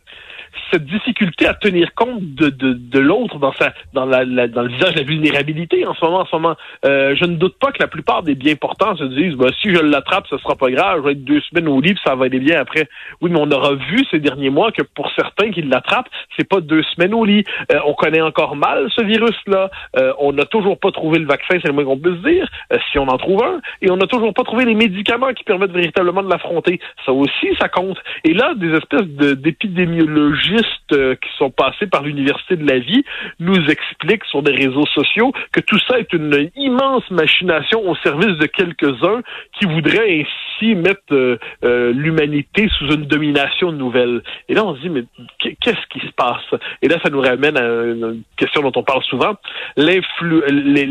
cette 0.71 0.85
difficulté 0.85 1.45
à 1.47 1.53
tenir 1.53 1.94
compte 1.95 2.21
de, 2.21 2.50
de, 2.50 2.73
de 2.73 3.00
l'autre 3.00 3.39
dans 3.39 3.53
sa 3.53 3.73
dans 3.94 4.05
la, 4.05 4.25
dans 4.25 4.63
le 4.63 4.69
visage 4.69 4.94
de 4.94 5.00
la 5.00 5.05
vulnérabilité 5.05 5.85
en 5.85 5.94
ce 5.94 6.03
moment 6.03 6.21
en 6.21 6.25
ce 6.25 6.35
moment. 6.35 6.55
Euh, 6.85 7.15
je 7.15 7.25
ne 7.25 7.35
doute 7.35 7.57
pas 7.59 7.71
que 7.71 7.79
la 7.79 7.88
plupart 7.88 8.23
des 8.23 8.35
bien 8.35 8.55
portants 8.55 8.95
se 8.95 9.03
disent 9.03 9.35
bah, 9.35 9.47
si 9.61 9.73
je 9.73 9.79
l'attrape 9.79 10.25
ce 10.29 10.38
sera 10.38 10.55
pas 10.55 10.69
grave 10.71 11.00
je 11.00 11.05
vais 11.05 11.11
être 11.13 11.23
deux 11.23 11.41
semaines 11.41 11.67
au 11.67 11.81
lit 11.81 11.95
ça 12.05 12.15
va 12.15 12.25
aller 12.25 12.39
bien 12.39 12.59
après. 12.59 12.88
Oui 13.22 13.29
mais 13.31 13.39
on 13.39 13.51
aura 13.51 13.75
vu 13.75 14.03
ces 14.12 14.19
derniers 14.19 14.50
mois 14.50 14.72
que 14.72 14.83
pour 14.83 15.12
certains 15.15 15.51
qui 15.51 15.62
l'attrapent 15.62 16.10
c'est 16.38 16.48
pas 16.48 16.62
deux 16.62 16.83
semaines 16.83 17.13
au 17.13 17.25
lit. 17.25 17.43
Euh, 17.72 17.79
on 17.86 17.93
connaît 17.93 18.22
encore 18.22 18.55
mal 18.55 18.88
ce 18.95 19.03
virus 19.03 19.38
là 19.48 19.69
euh, 19.98 20.13
on 20.19 20.33
n'a 20.33 20.45
toujours 20.45 20.79
pas 20.79 20.91
trouvé 20.91 21.19
le 21.19 21.25
vaccin 21.25 21.57
c'est 21.62 21.67
le 21.67 21.74
moins 21.74 21.86
qu'on 21.86 21.98
peut 21.98 22.15
se 22.15 22.29
dire 22.29 22.48
si 22.91 23.00
on 23.00 23.07
en 23.07 23.17
trouve 23.17 23.43
un. 23.43 23.62
Et 23.81 23.91
on 23.91 23.98
n'a 23.98 24.07
toujours 24.07 24.33
pas 24.33 24.43
trouvé 24.43 24.65
les 24.65 24.75
médicaments 24.75 25.33
qui 25.33 25.43
permettent 25.43 25.72
véritablement 25.72 26.24
de 26.24 26.29
l'affronter. 26.29 26.79
Ça 27.05 27.12
aussi 27.12 27.50
ça 27.60 27.69
compte. 27.69 27.98
Et 28.24 28.33
là 28.33 28.53
des 28.55 28.72
espèces 28.74 29.07
d'épidémiologie 29.38 30.42
euh, 30.91 31.15
qui 31.15 31.29
sont 31.38 31.50
passés 31.50 31.88
par 31.88 32.03
l'Université 32.03 32.55
de 32.55 32.67
la 32.67 32.79
vie 32.79 33.03
nous 33.39 33.57
expliquent 33.69 34.25
sur 34.25 34.43
des 34.43 34.51
réseaux 34.51 34.85
sociaux 34.88 35.31
que 35.51 35.59
tout 35.59 35.79
ça 35.88 35.97
est 35.97 36.12
une 36.13 36.50
immense 36.55 37.09
machination 37.09 37.89
au 37.89 37.95
service 37.97 38.38
de 38.38 38.45
quelques-uns 38.45 39.21
qui 39.57 39.65
voudraient 39.65 40.21
ainsi 40.21 40.75
mettre 40.75 41.01
euh, 41.12 41.38
euh, 41.63 41.91
l'humanité 41.93 42.69
sous 42.77 42.93
une 42.93 43.05
domination 43.05 43.71
nouvelle. 43.71 44.21
Et 44.50 44.53
là, 44.53 44.65
on 44.65 44.75
se 44.75 44.81
dit, 44.81 44.89
mais 44.89 45.03
qu'est-ce 45.39 45.88
qui 45.89 46.05
se 46.05 46.12
passe? 46.12 46.59
Et 46.81 46.88
là, 46.88 46.97
ça 47.03 47.09
nous 47.09 47.21
ramène 47.21 47.57
à 47.57 47.63
une 47.63 48.23
question 48.38 48.62
dont 48.62 48.71
on 48.75 48.83
parle 48.83 49.03
souvent, 49.03 49.35
les, 49.77 50.01
les, 50.17 50.85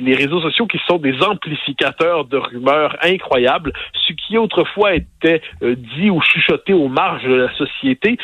les 0.00 0.14
réseaux 0.14 0.40
sociaux 0.40 0.66
qui 0.66 0.80
sont 0.86 0.98
des 0.98 1.20
amplificateurs 1.22 2.26
de 2.26 2.36
rumeurs 2.36 2.96
incroyables, 3.02 3.72
ce 4.06 4.12
qui 4.12 4.38
autrefois 4.38 4.94
était 4.94 5.42
dit 5.60 6.10
ou 6.10 6.20
chuchoté 6.22 6.72
aux 6.72 6.88
marges 6.88 7.24
de 7.24 7.34
la 7.34 7.52
société, 7.54 8.18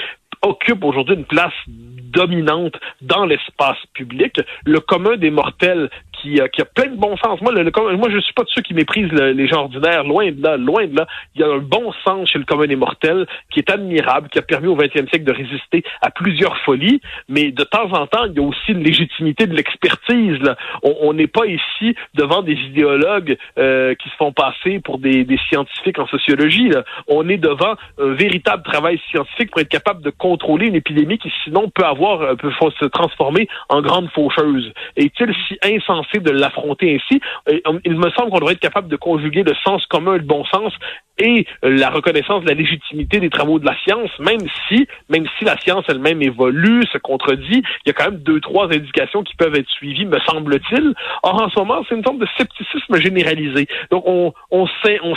occupe 0.45 0.85
aujourd'hui 0.85 1.17
une 1.17 1.25
place 1.25 1.53
dominante 1.67 2.75
dans 3.03 3.25
l'espace 3.27 3.79
public. 3.93 4.41
Le 4.65 4.81
commun 4.81 5.17
des 5.17 5.31
mortels 5.31 5.91
qui, 6.25 6.41
qui 6.53 6.63
a 6.63 6.65
plein 6.65 6.91
de 6.91 6.97
bon 6.97 7.17
sens. 7.19 7.41
Moi, 7.41 7.53
le, 7.53 7.71
moi, 7.97 8.09
je 8.11 8.19
suis 8.19 8.33
pas 8.33 8.43
de 8.43 8.49
ceux 8.49 8.63
qui 8.63 8.75
méprisent 8.75 9.13
les 9.13 9.47
gens 9.47 9.63
ordinaires. 9.63 10.05
Loin 10.05 10.31
de 10.31 10.43
là, 10.43 10.57
loin 10.57 10.87
de 10.87 10.97
là. 10.97 11.07
Il 11.35 11.43
y 11.43 11.45
a 11.45 11.49
un 11.49 11.59
bon 11.59 11.93
sens 12.05 12.31
chez 12.31 12.39
le 12.39 12.45
commun 12.45 12.67
des 12.67 12.77
mortels 12.77 13.27
qui 13.51 13.61
est 13.61 13.71
admirable, 13.71 14.29
qui 14.31 14.39
a 14.39 14.43
permis 14.43 14.69
au 14.69 14.77
20e 14.77 15.09
siècle 15.09 15.25
de 15.25 15.33
résister 15.33 15.85
à 16.01 16.11
plusieurs 16.11 16.57
folies. 16.59 17.01
Mais 17.29 17.51
de 17.51 17.65
temps 17.65 17.93
en 17.93 18.07
temps, 18.07 18.25
il 18.25 18.33
y 18.35 18.39
a 18.39 18.43
aussi 18.43 18.73
une 18.73 18.83
légitimité 18.83 19.47
de 19.47 19.55
l'expertise. 19.55 20.41
On 20.83 21.13
n'est 21.13 21.27
pas 21.27 21.47
ici 21.47 21.95
devant 22.15 22.43
des 22.43 22.55
idéologues 22.55 23.37
euh, 23.59 23.95
qui 23.95 24.09
se 24.09 24.15
font 24.17 24.33
passer 24.33 24.81
pour 24.81 24.99
des, 24.99 25.27
scientifiques 25.49 25.99
en 25.99 26.07
sociologie. 26.07 26.71
On 27.09 27.29
est 27.29 27.37
devant 27.37 27.75
un 28.01 28.13
véritable 28.15 28.63
travail 28.63 29.01
scientifique 29.11 29.51
pour 29.51 29.61
être 29.61 29.69
capable 29.69 30.03
de 30.03 30.11
contrôler 30.11 30.69
une 30.69 30.77
épidémie 30.77 31.19
qui 31.19 31.33
sinon 31.45 31.71
peut 31.75 31.85
avoir 31.85 32.23
euh, 32.23 32.35
peut 32.35 32.53
se 32.81 32.87
transformer 32.87 33.49
en 33.69 33.83
grande 33.83 34.09
faucheuse. 34.11 34.73
Est-il 34.97 35.35
si 35.49 35.59
de 36.21 36.31
l'affronter 36.31 36.97
ainsi 36.97 37.21
Il 37.85 37.97
me 37.97 38.11
semble 38.11 38.31
qu'on 38.31 38.39
devrait 38.39 38.55
être 38.55 38.61
capable 38.61 38.89
de 38.89 38.97
conjuguer 38.97 39.43
le 39.43 39.55
sens 39.65 39.85
commun 39.87 40.15
le 40.15 40.21
bon 40.21 40.45
sens 40.47 40.73
et 41.19 41.47
la 41.63 41.91
reconnaissance 41.91 42.43
de 42.43 42.49
la 42.49 42.55
légitimité 42.55 43.21
des 43.21 43.31
travaux 43.31 43.59
de 43.59 43.67
la 43.67 43.77
science, 43.85 44.11
même 44.19 44.41
si, 44.69 44.87
même 45.09 45.27
si 45.39 45.45
la 45.45 45.57
science 45.59 45.85
elle-même 45.89 46.23
évolue, 46.23 46.83
se 46.93 46.99
contredit, 46.99 47.63
il 47.85 47.87
y 47.87 47.91
a 47.91 47.93
quand 47.93 48.11
même 48.11 48.21
deux, 48.21 48.41
trois 48.41 48.67
indications 48.67 49.23
qui 49.23 49.37
peuvent 49.37 49.55
être 49.55 49.69
suivies, 49.69 50.07
me 50.07 50.19
semble-t-il. 50.27 50.95
Or, 51.23 51.43
en 51.43 51.51
ce 51.51 51.59
moment, 51.59 51.85
c'est 51.89 51.95
une 51.95 52.03
forme 52.03 52.19
de 52.19 52.27
scepticisme 52.37 52.97
généralisé. 52.97 53.67
Donc, 53.91 54.05
on, 54.07 54.33
on 54.51 54.67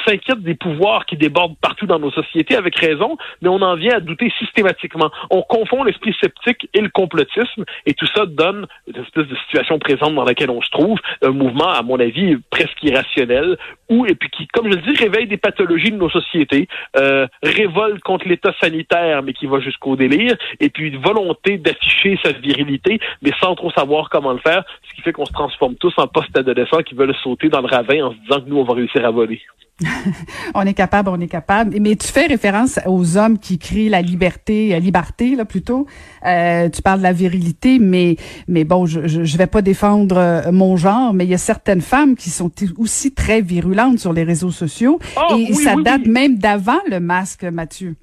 s'inquiète 0.06 0.42
des 0.42 0.56
pouvoirs 0.56 1.06
qui 1.06 1.18
débordent 1.18 1.58
partout 1.62 1.88
dans 1.88 2.00
nos 2.00 2.12
sociétés, 2.12 2.56
avec 2.56 2.78
raison, 2.78 3.18
mais 3.42 3.50
on 3.50 3.62
en 3.62 3.76
vient 3.76 3.96
à 3.96 4.00
douter 4.00 4.32
systématiquement. 4.38 5.10
On 5.32 5.42
confond 5.42 5.84
l'esprit 5.84 6.16
sceptique 6.22 6.70
et 6.74 6.82
le 6.82 6.90
complotisme, 6.90 7.66
et 7.86 7.94
tout 7.94 8.08
ça 8.16 8.26
donne 8.26 8.68
une 8.88 9.02
espèce 9.02 9.28
de 9.28 9.36
situation 9.48 9.80
présente 9.80 10.14
dans 10.14 10.26
laquelle 10.26 10.52
on 10.52 10.62
se 10.62 10.70
trouve, 10.70 10.87
un 11.22 11.32
mouvement, 11.32 11.70
à 11.70 11.82
mon 11.82 12.00
avis, 12.00 12.38
presque 12.50 12.84
irrationnel, 12.84 13.58
ou 13.90 14.06
et 14.06 14.16
puis 14.16 14.30
qui, 14.30 14.48
comme 14.48 14.72
je 14.72 14.78
le 14.78 14.82
dis, 14.82 14.98
réveille 14.98 15.28
des 15.28 15.38
pathologies 15.38 15.92
de 15.92 15.98
nos 15.98 16.10
sociétés, 16.10 16.68
euh, 16.98 17.28
révolte 17.44 18.02
contre 18.02 18.28
l'État 18.28 18.54
sanitaire, 18.62 19.24
mais 19.24 19.34
qui 19.34 19.46
va 19.46 19.60
jusqu'au 19.60 19.96
délire, 19.96 20.36
et 20.60 20.70
puis 20.70 20.90
une 20.90 21.02
volonté 21.02 21.58
d'afficher 21.58 22.20
sa 22.24 22.32
virilité, 22.32 23.00
mais 23.22 23.32
sans 23.40 23.56
trop 23.56 23.72
savoir 23.72 24.10
comment 24.10 24.34
le 24.34 24.40
faire, 24.40 24.64
ce 24.90 24.96
qui 24.96 25.02
fait 25.02 25.14
qu'on 25.14 25.26
se 25.26 25.34
transforme 25.34 25.76
tous 25.76 25.94
en 25.98 26.08
post-adolescents 26.08 26.84
qui 26.84 26.96
veulent 26.96 27.16
sauter 27.24 27.50
dans 27.50 27.62
le 27.62 27.68
ravin 27.68 28.06
en 28.06 28.12
se 28.12 28.18
disant 28.18 28.42
que 28.42 28.50
nous, 28.50 28.58
on 28.58 28.64
va 28.64 28.74
réussir 28.74 29.06
à 29.06 29.12
voler. 29.12 29.42
on 30.56 30.62
est 30.62 30.74
capable, 30.74 31.10
on 31.10 31.20
est 31.20 31.28
capable. 31.28 31.78
Mais 31.80 31.96
tu 31.96 32.08
fais 32.08 32.26
référence 32.26 32.80
aux 32.86 33.18
hommes 33.18 33.38
qui 33.38 33.60
crient 33.60 33.90
la 33.90 34.02
liberté, 34.02 34.70
la 34.70 34.80
liberté 34.80 35.36
là 35.36 35.46
plutôt. 35.46 35.86
Euh, 36.26 36.70
tu 36.70 36.82
parles 36.82 37.00
de 37.00 37.04
la 37.04 37.14
virilité, 37.14 37.80
mais 37.80 38.16
mais 38.48 38.64
bon, 38.64 38.86
je, 38.86 39.08
je, 39.08 39.38
vais 39.38 39.48
pas 39.48 39.62
défendre 39.62 40.18
euh, 40.18 40.52
mon 40.52 40.78
genre, 40.78 41.14
mais 41.14 41.26
il 41.26 41.30
y 41.30 41.36
a 41.36 41.40
certaines 41.40 41.82
femmes 41.82 42.16
qui 42.16 42.30
sont 42.30 42.52
aussi 42.78 43.14
très 43.14 43.42
virulentes 43.42 44.00
sur 44.00 44.14
les 44.14 44.24
réseaux 44.24 44.52
sociaux 44.52 45.00
ah, 45.16 45.36
et 45.38 45.54
ça 45.54 45.76
date 45.76 46.06
même 46.06 46.38
d'avant 46.38 46.80
le 46.90 47.00
masque, 47.00 47.44
Mathieu. 47.44 47.96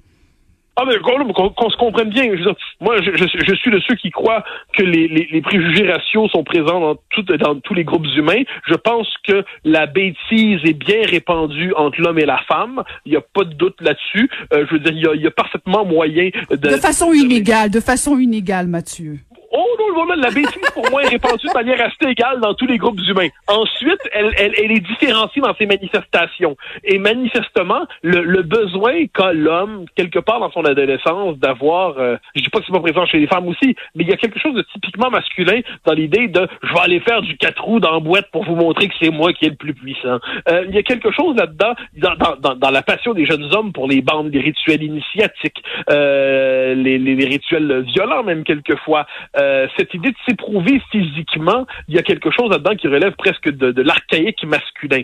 Ah 0.77 0.83
mais 0.85 0.99
qu'on 0.99 1.69
se 1.69 1.77
comprenne 1.77 2.09
bien. 2.09 2.35
Je 2.35 2.49
moi, 2.81 2.97
je, 3.01 3.11
je, 3.15 3.55
suis 3.55 3.71
de 3.71 3.79
ceux 3.87 3.95
qui 3.95 4.11
croient 4.11 4.43
que 4.73 4.83
les, 4.83 5.07
les, 5.07 5.27
les, 5.31 5.41
préjugés 5.41 5.89
raciaux 5.89 6.27
sont 6.27 6.43
présents 6.43 6.81
dans, 6.81 6.95
tout, 7.11 7.21
dans 7.23 7.59
tous 7.61 7.73
les 7.73 7.85
groupes 7.85 8.05
humains. 8.17 8.43
Je 8.67 8.75
pense 8.75 9.07
que 9.25 9.45
la 9.63 9.85
bêtise 9.85 10.59
est 10.65 10.77
bien 10.77 11.01
répandue 11.05 11.73
entre 11.77 12.01
l'homme 12.01 12.19
et 12.19 12.25
la 12.25 12.39
femme. 12.47 12.83
Il 13.05 13.11
n'y 13.11 13.17
a 13.17 13.21
pas 13.21 13.45
de 13.45 13.53
doute 13.53 13.79
là-dessus. 13.79 14.29
Euh, 14.53 14.65
je 14.67 14.73
veux 14.73 14.79
dire, 14.79 14.91
il 14.91 15.03
y, 15.03 15.07
a, 15.07 15.15
il 15.15 15.21
y 15.21 15.27
a 15.27 15.31
parfaitement 15.31 15.85
moyen 15.85 16.29
de... 16.49 16.55
De 16.55 16.69
façon 16.77 17.13
inégale, 17.13 17.69
de 17.69 17.79
façon 17.79 18.17
inégale, 18.17 18.67
Mathieu. 18.67 19.19
Oh 19.55 19.75
non, 19.79 19.85
la 20.15 20.29
bêtise, 20.29 20.69
pour 20.73 20.89
moi, 20.91 21.03
est 21.03 21.09
répandue 21.09 21.47
de 21.47 21.53
manière 21.53 21.81
assez 21.81 22.11
égale 22.11 22.39
dans 22.39 22.53
tous 22.53 22.65
les 22.65 22.77
groupes 22.77 22.99
humains. 23.07 23.29
Ensuite, 23.47 23.99
elle, 24.11 24.31
elle, 24.37 24.53
elle 24.61 24.71
est 24.71 24.79
différenciée 24.79 25.41
dans 25.41 25.55
ses 25.55 25.65
manifestations. 25.65 26.55
Et 26.83 26.97
manifestement, 26.97 27.85
le, 28.01 28.21
le 28.21 28.41
besoin 28.43 29.05
qu'a 29.13 29.33
l'homme, 29.33 29.85
quelque 29.95 30.19
part 30.19 30.39
dans 30.39 30.51
son 30.51 30.65
adolescence, 30.65 31.37
d'avoir, 31.37 31.97
euh, 31.97 32.17
je 32.35 32.41
dis 32.41 32.49
pas 32.49 32.59
que 32.59 32.65
c'est 32.67 32.73
pas 32.73 32.81
présent 32.81 33.05
chez 33.05 33.19
les 33.19 33.27
femmes 33.27 33.47
aussi, 33.47 33.75
mais 33.95 34.03
il 34.03 34.09
y 34.09 34.13
a 34.13 34.17
quelque 34.17 34.39
chose 34.39 34.55
de 34.55 34.65
typiquement 34.73 35.09
masculin 35.09 35.61
dans 35.85 35.93
l'idée 35.93 36.27
de 36.27 36.47
je 36.63 36.73
vais 36.73 36.79
aller 36.81 36.99
faire 36.99 37.21
du 37.21 37.37
quatre 37.37 37.63
roues 37.63 37.79
dans 37.79 37.93
la 37.93 37.99
boîte 37.99 38.29
pour 38.31 38.43
vous 38.43 38.55
montrer 38.55 38.87
que 38.87 38.93
c'est 38.99 39.11
moi 39.11 39.33
qui 39.33 39.45
est 39.45 39.49
le 39.49 39.55
plus 39.55 39.73
puissant. 39.73 40.19
Euh, 40.49 40.65
il 40.67 40.75
y 40.75 40.77
a 40.77 40.83
quelque 40.83 41.11
chose 41.11 41.35
là-dedans, 41.35 41.73
dans, 41.97 42.35
dans, 42.41 42.55
dans, 42.55 42.69
la 42.69 42.81
passion 42.81 43.13
des 43.13 43.25
jeunes 43.25 43.53
hommes 43.53 43.71
pour 43.71 43.87
les 43.87 44.01
bandes, 44.01 44.31
les 44.31 44.41
rituels 44.41 44.83
initiatiques, 44.83 45.63
euh, 45.89 46.73
les, 46.75 46.97
les, 46.97 47.15
les, 47.15 47.25
rituels 47.25 47.85
violents 47.93 48.23
même 48.23 48.43
quelquefois. 48.43 49.05
Euh, 49.37 49.44
cette 49.77 49.93
idée 49.93 50.11
de 50.11 50.17
s'éprouver 50.27 50.81
physiquement, 50.91 51.65
il 51.87 51.95
y 51.95 51.97
a 51.97 52.03
quelque 52.03 52.31
chose 52.31 52.49
là-dedans 52.49 52.75
qui 52.75 52.87
relève 52.87 53.13
presque 53.13 53.49
de, 53.49 53.71
de 53.71 53.81
l'archaïque 53.81 54.43
masculin. 54.45 55.03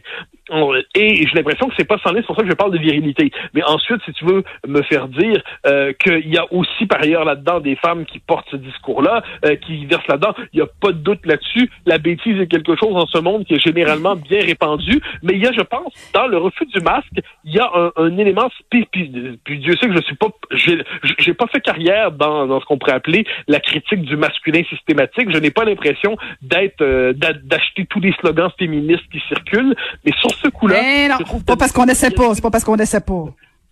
Et 0.96 1.16
j'ai 1.16 1.36
l'impression 1.36 1.68
que 1.68 1.74
c'est 1.78 1.88
pas 1.88 1.98
sans 2.00 2.12
c'est 2.14 2.26
pour 2.26 2.36
ça 2.36 2.44
que 2.44 2.50
je 2.50 2.56
parle 2.56 2.72
de 2.72 2.78
virilité. 2.78 3.32
Mais 3.54 3.64
ensuite, 3.64 4.02
si 4.06 4.12
tu 4.14 4.26
veux 4.26 4.44
me 4.68 4.82
faire 4.84 5.08
dire 5.08 5.42
euh, 5.66 5.94
qu'il 5.94 6.28
y 6.28 6.38
a 6.38 6.46
aussi 6.52 6.86
par 6.86 7.02
ailleurs 7.02 7.24
là-dedans 7.24 7.60
des 7.60 7.76
femmes 7.76 8.06
qui 8.06 8.20
portent 8.20 8.48
ce 8.52 8.58
discours-là, 8.58 9.24
euh, 9.46 9.56
qui 9.56 9.86
versent 9.86 10.08
là-dedans, 10.08 10.34
il 10.54 10.58
n'y 10.58 10.62
a 10.62 10.70
pas 10.82 10.92
de 10.92 10.98
doute 10.98 11.26
là-dessus. 11.26 11.70
La 11.86 11.98
bêtise 11.98 12.40
est 12.40 12.48
quelque 12.48 12.76
chose 12.76 12.94
dans 12.94 13.08
ce 13.08 13.20
monde 13.20 13.46
qui 13.46 13.56
est 13.56 13.60
généralement 13.60 14.16
bien 14.30 14.42
répandu. 14.42 15.02
Mais 15.24 15.34
il 15.34 15.44
y 15.44 15.48
a, 15.48 15.52
je 15.52 15.62
pense, 15.62 15.94
dans 16.14 16.28
le 16.28 16.38
refus 16.38 16.66
du 16.66 16.80
masque, 16.82 17.08
il 17.46 17.54
y 17.54 17.60
a 17.60 17.70
un, 17.74 17.92
un 17.96 18.18
élément 18.18 18.50
spécifique. 18.60 19.42
Puis 19.44 19.60
Dieu 19.60 19.76
sait 19.78 19.88
que 19.88 19.96
je 19.96 20.02
suis 20.02 20.16
pas, 20.16 20.28
j'ai 20.52 21.34
pas 21.34 21.48
fait 21.48 21.62
carrière 21.62 22.12
dans, 22.12 22.48
dans 22.48 22.60
ce 22.60 22.66
qu'on 22.66 22.78
pourrait 22.78 22.94
appeler 22.94 23.26
la 23.48 23.60
critique 23.60 24.02
du 24.02 24.18
masculin 24.32 24.64
systématique. 24.70 25.30
Je 25.32 25.38
n'ai 25.38 25.52
pas 25.52 25.66
l'impression 25.66 26.18
d'être, 26.42 26.82
euh, 26.82 27.14
d'acheter 27.14 27.86
tous 27.90 28.00
les 28.00 28.14
slogans 28.14 28.52
féministes 28.58 29.08
qui 29.12 29.22
circulent. 29.28 29.76
Mais 30.06 30.12
sur 30.20 30.32
ce 30.32 30.48
coup-là. 30.48 31.10
Non, 31.10 31.40
pas 31.46 31.56
parce 31.56 31.72
qu'on 31.72 31.86
essaie 31.86 32.12
pas, 32.12 32.34
c'est 32.34 32.42
pas 32.42 32.52
parce 32.52 32.64
qu'on 32.64 32.78
essaie 32.78 33.02
pas. 33.02 33.26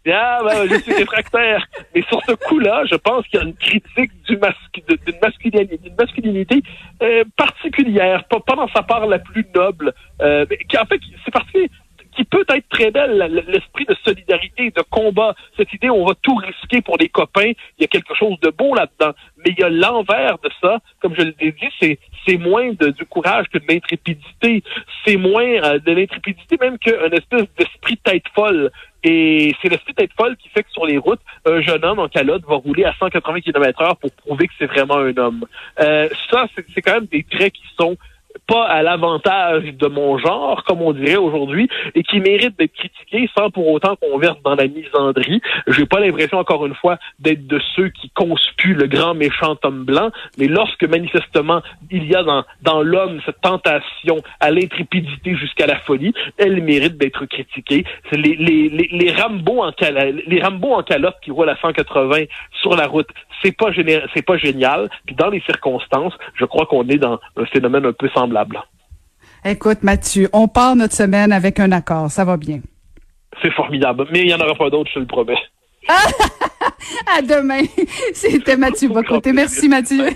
Ah, 0.07 0.39
ben, 0.43 0.67
je 0.69 0.75
suis 0.81 0.93
réfractaire. 0.93 1.67
Mais 1.93 2.01
sur 2.03 2.21
ce 2.25 2.33
coup-là, 2.33 2.83
je 2.89 2.95
pense 2.95 3.27
qu'il 3.27 3.39
y 3.39 3.43
a 3.43 3.45
une 3.45 3.55
critique 3.55 4.11
d'une 4.27 4.39
masculinité, 4.39 5.91
masculinité 5.97 6.63
euh, 7.03 7.23
particulière, 7.37 8.23
pas, 8.25 8.39
pas, 8.39 8.55
dans 8.55 8.69
sa 8.69 8.81
part 8.81 9.05
la 9.07 9.19
plus 9.19 9.45
noble, 9.53 9.93
euh, 10.21 10.45
qui 10.67 10.77
en 10.77 10.85
fait, 10.85 10.99
c'est 11.25 11.31
parti 11.31 11.69
qui 12.19 12.25
peut 12.25 12.43
être 12.49 12.67
très 12.67 12.91
belle, 12.91 13.45
l'esprit 13.47 13.85
de 13.85 13.95
solidarité, 14.03 14.71
de 14.75 14.81
combat, 14.89 15.33
cette 15.55 15.71
idée 15.71 15.89
on 15.89 16.05
va 16.05 16.15
tout 16.21 16.35
risquer 16.35 16.81
pour 16.81 16.97
les 16.97 17.07
copains, 17.07 17.53
il 17.77 17.81
y 17.81 17.85
a 17.85 17.87
quelque 17.87 18.13
chose 18.13 18.37
de 18.41 18.49
beau 18.49 18.75
là-dedans. 18.75 19.13
Mais 19.37 19.51
il 19.51 19.59
y 19.59 19.63
a 19.63 19.69
l'envers 19.69 20.37
de 20.39 20.49
ça, 20.61 20.79
comme 21.01 21.15
je 21.15 21.21
l'ai 21.21 21.53
dit, 21.53 21.97
c'est 22.27 22.37
moins 22.37 22.73
de, 22.73 22.89
du 22.89 23.05
courage 23.05 23.45
que 23.47 23.57
de 23.57 23.63
l'intrépidité, 23.69 24.63
c'est 25.05 25.15
moins 25.15 25.45
euh, 25.45 25.79
de 25.79 25.93
l'intrépidité 25.93 26.57
même 26.59 26.77
qu'un 26.77 27.09
espèce 27.11 27.45
d'esprit 27.57 27.95
tête 27.95 28.27
folle. 28.35 28.69
Et 29.05 29.55
c'est 29.61 29.69
l'esprit 29.69 29.93
tête 29.93 30.11
folle 30.17 30.35
qui 30.35 30.49
fait 30.49 30.63
que 30.63 30.71
sur 30.71 30.85
les 30.85 30.97
routes, 30.97 31.21
un 31.45 31.61
jeune 31.61 31.85
homme 31.85 31.99
en 31.99 32.09
calotte 32.09 32.43
va 32.45 32.55
rouler 32.55 32.83
à 32.83 32.93
180 32.99 33.39
km 33.39 33.81
heure 33.81 33.95
pour 33.95 34.11
prouver 34.11 34.47
que 34.47 34.53
c'est 34.59 34.65
vraiment 34.65 34.97
un 34.97 35.15
homme. 35.15 35.45
Euh, 35.79 36.09
ça, 36.29 36.47
c'est 36.75 36.81
quand 36.81 36.95
même 36.95 37.05
des 37.05 37.23
traits 37.23 37.53
qui 37.53 37.63
sont 37.79 37.95
pas 38.49 38.65
à 38.65 38.81
l'avantage 38.81 39.63
de 39.63 39.87
mon 39.87 40.17
genre, 40.17 40.63
comme 40.63 40.81
on 40.81 40.91
dirait 40.91 41.17
aujourd'hui, 41.17 41.69
et 41.93 42.01
qui 42.01 42.19
mérite 42.19 42.57
d'être 42.57 42.73
critiqué 42.73 43.29
sans 43.37 43.51
pour 43.51 43.67
autant 43.69 43.95
qu'on 43.95 44.17
verse 44.17 44.41
dans 44.43 44.55
la 44.55 44.67
misandrie. 44.67 45.39
J'ai 45.67 45.85
pas 45.85 45.99
l'impression, 45.99 46.39
encore 46.39 46.65
une 46.65 46.73
fois, 46.73 46.97
d'être 47.19 47.45
de 47.45 47.61
ceux 47.75 47.89
qui 47.89 48.09
conspuent 48.09 48.73
le 48.73 48.87
grand 48.87 49.13
méchant 49.13 49.55
homme 49.63 49.83
blanc, 49.85 50.09
mais 50.39 50.47
lorsque 50.47 50.83
manifestement 50.83 51.61
il 51.91 52.05
y 52.05 52.15
a 52.15 52.23
dans, 52.23 52.43
dans 52.61 52.81
l'homme 52.81 53.19
cette 53.25 53.41
tentation 53.41 54.17
à 54.39 54.49
l'intrépidité 54.49 55.35
jusqu'à 55.35 55.67
la 55.67 55.79
folie, 55.81 56.13
elle 56.37 56.61
mérite 56.63 56.97
d'être 56.97 57.25
critiquée. 57.25 57.85
C'est 58.09 58.17
les, 58.17 58.35
les, 58.35 58.69
les, 58.69 58.89
les 58.91 59.11
Rambo 59.11 59.61
en 59.63 59.71
les 60.27 60.41
Rambo 60.41 60.73
en 60.73 60.83
calotte 60.83 61.17
qui 61.21 61.31
roulent 61.31 61.49
à 61.49 61.57
180 61.57 62.23
sur 62.61 62.75
la 62.75 62.87
route, 62.87 63.09
c'est 63.43 63.55
pas 63.55 63.69
c'est 64.13 64.25
pas 64.25 64.37
génial. 64.37 64.89
Puis 65.05 65.15
dans 65.15 65.29
les 65.29 65.41
circonstances, 65.41 66.13
je 66.35 66.45
crois 66.45 66.65
qu'on 66.65 66.87
est 66.87 66.97
dans 66.97 67.19
un 67.37 67.45
phénomène 67.45 67.85
un 67.85 67.93
peu 67.93 68.09
semblable. 68.09 68.38
Écoute, 69.45 69.83
Mathieu, 69.83 70.29
on 70.33 70.47
part 70.47 70.75
notre 70.75 70.93
semaine 70.93 71.31
avec 71.31 71.59
un 71.59 71.71
accord. 71.71 72.11
Ça 72.11 72.25
va 72.25 72.37
bien. 72.37 72.59
C'est 73.41 73.51
formidable. 73.51 74.07
Mais 74.11 74.21
il 74.21 74.25
n'y 74.27 74.33
en 74.33 74.39
aura 74.39 74.55
pas 74.55 74.69
d'autres, 74.69 74.89
je 74.89 74.95
te 74.95 74.99
le 74.99 75.05
promets. 75.05 75.37
à 77.17 77.21
demain. 77.21 77.63
C'était 78.13 78.57
Mathieu 78.57 78.89
Bocoté. 78.89 79.33
Merci, 79.33 79.69
Mathieu. 79.69 80.09